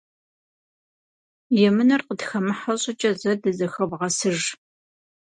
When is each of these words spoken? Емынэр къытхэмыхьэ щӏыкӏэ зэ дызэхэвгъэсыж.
Емынэр 1.67 2.01
къытхэмыхьэ 2.07 2.73
щӏыкӏэ 2.81 3.11
зэ 3.19 3.31
дызэхэвгъэсыж. 3.41 4.39